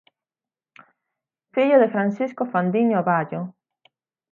Fillo 1.53 1.77
de 1.79 1.87
Francisco 1.93 2.47
Fandiño 2.51 3.03
Vallo. 3.03 3.53